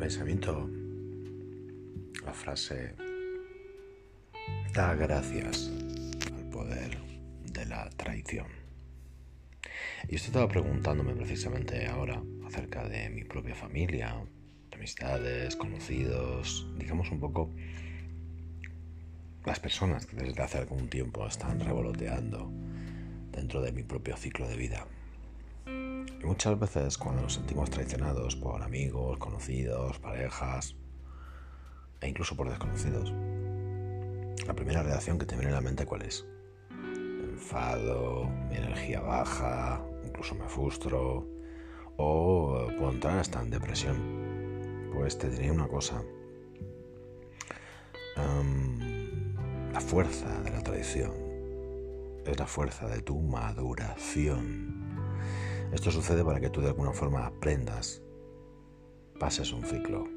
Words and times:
pensamiento, 0.00 0.66
la 2.24 2.32
frase, 2.32 2.94
da 4.72 4.94
gracias 4.94 5.70
al 6.34 6.48
poder 6.48 6.96
de 7.44 7.66
la 7.66 7.90
traición. 7.90 8.46
Y 10.08 10.14
esto 10.14 10.28
estaba 10.28 10.48
preguntándome 10.48 11.12
precisamente 11.12 11.86
ahora 11.86 12.22
acerca 12.46 12.88
de 12.88 13.10
mi 13.10 13.24
propia 13.24 13.54
familia, 13.54 14.16
de 14.70 14.76
amistades, 14.76 15.54
conocidos, 15.54 16.66
digamos 16.78 17.10
un 17.10 17.20
poco 17.20 17.50
las 19.44 19.60
personas 19.60 20.06
que 20.06 20.16
desde 20.16 20.42
hace 20.42 20.58
algún 20.58 20.88
tiempo 20.88 21.26
están 21.26 21.60
revoloteando 21.60 22.50
dentro 23.32 23.60
de 23.60 23.72
mi 23.72 23.82
propio 23.82 24.16
ciclo 24.16 24.48
de 24.48 24.56
vida. 24.56 24.86
Y 26.20 26.26
muchas 26.26 26.58
veces 26.58 26.98
cuando 26.98 27.22
nos 27.22 27.34
sentimos 27.34 27.70
traicionados 27.70 28.36
por 28.36 28.62
amigos, 28.62 29.18
conocidos, 29.18 29.98
parejas 29.98 30.76
e 32.00 32.08
incluso 32.08 32.36
por 32.36 32.48
desconocidos, 32.48 33.12
la 34.46 34.54
primera 34.54 34.82
reacción 34.82 35.18
que 35.18 35.26
te 35.26 35.36
viene 35.36 35.52
a 35.52 35.56
la 35.56 35.60
mente 35.60 35.86
cuál 35.86 36.02
es? 36.02 36.26
Enfado, 36.70 38.28
mi 38.48 38.56
energía 38.56 39.00
baja, 39.00 39.82
incluso 40.04 40.34
me 40.34 40.48
frustro 40.48 41.26
o 41.96 42.68
puedo 42.78 42.92
entrar 42.92 43.18
hasta 43.18 43.40
en 43.40 43.50
depresión. 43.50 44.90
Pues 44.92 45.16
te 45.18 45.30
diré 45.30 45.50
una 45.50 45.68
cosa. 45.68 46.02
la 49.72 49.80
fuerza 49.80 50.28
de 50.42 50.50
la 50.50 50.62
traición 50.62 51.12
es 52.26 52.38
la 52.38 52.46
fuerza 52.46 52.86
de 52.88 53.00
tu 53.00 53.18
maduración. 53.18 54.99
Esto 55.72 55.92
sucede 55.92 56.24
para 56.24 56.40
que 56.40 56.50
tú 56.50 56.60
de 56.60 56.68
alguna 56.68 56.92
forma 56.92 57.26
aprendas, 57.26 58.02
pases 59.20 59.52
un 59.52 59.64
ciclo. 59.64 60.08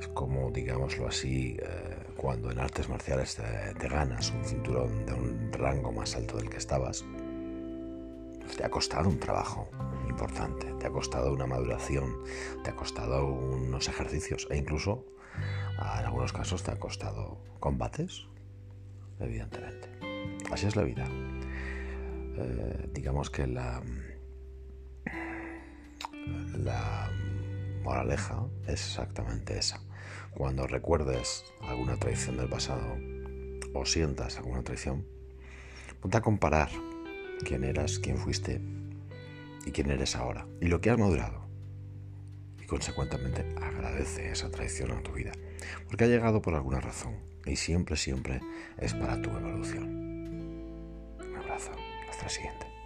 Es 0.00 0.08
como, 0.08 0.50
digámoslo 0.50 1.06
así, 1.06 1.56
eh, 1.60 1.96
cuando 2.16 2.50
en 2.50 2.58
artes 2.58 2.88
marciales 2.88 3.36
te, 3.36 3.88
ganas 3.88 4.32
un 4.32 4.44
cinturón 4.44 5.06
de 5.06 5.12
un 5.12 5.52
rango 5.52 5.92
más 5.92 6.16
alto 6.16 6.38
del 6.38 6.50
que 6.50 6.56
estabas. 6.56 7.04
Te 8.56 8.64
ha 8.64 8.70
costado 8.70 9.08
un 9.08 9.20
trabajo 9.20 9.68
importante, 10.08 10.72
te 10.80 10.86
ha 10.86 10.90
costado 10.90 11.32
una 11.32 11.46
maduración, 11.46 12.16
te 12.64 12.70
ha 12.70 12.76
costado 12.76 13.26
unos 13.26 13.88
ejercicios 13.88 14.48
e 14.50 14.56
incluso 14.56 15.04
en 15.78 16.04
algunos 16.04 16.32
casos 16.32 16.64
te 16.64 16.72
ha 16.72 16.78
costado 16.78 17.38
combates, 17.60 18.26
evidentemente. 19.20 19.88
Así 20.50 20.66
es 20.66 20.74
la 20.74 20.82
vida. 20.82 21.06
Eh, 22.40 22.88
digamos 22.94 23.30
que 23.30 23.46
la, 23.48 23.82
moraleja 27.82 28.46
es 28.64 28.86
exactamente 28.86 29.58
esa. 29.58 29.80
Cuando 30.36 30.66
recuerdes 30.66 31.44
alguna 31.62 31.96
traición 31.96 32.36
del 32.36 32.48
pasado 32.48 32.96
o 33.74 33.84
sientas 33.84 34.36
alguna 34.36 34.62
traición, 34.62 35.06
ponte 36.00 36.18
a 36.18 36.20
comparar 36.20 36.68
quién 37.44 37.64
eras, 37.64 37.98
quién 37.98 38.18
fuiste 38.18 38.60
y 39.64 39.72
quién 39.72 39.90
eres 39.90 40.14
ahora 40.14 40.46
y 40.60 40.66
lo 40.66 40.80
que 40.80 40.90
has 40.90 40.98
madurado. 40.98 41.48
Y 42.60 42.66
consecuentemente 42.66 43.46
agradece 43.60 44.30
esa 44.30 44.50
traición 44.50 44.92
a 44.92 45.02
tu 45.02 45.12
vida, 45.12 45.32
porque 45.88 46.04
ha 46.04 46.08
llegado 46.08 46.42
por 46.42 46.54
alguna 46.54 46.80
razón 46.80 47.16
y 47.46 47.56
siempre, 47.56 47.96
siempre 47.96 48.40
es 48.76 48.94
para 48.94 49.20
tu 49.20 49.30
evolución. 49.30 49.88
Un 51.18 51.36
abrazo. 51.36 51.72
La 52.22 52.28
siguiente. 52.28 52.77